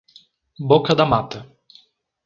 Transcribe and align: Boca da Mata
Boca 0.59 0.95
da 0.95 1.05
Mata 1.05 1.47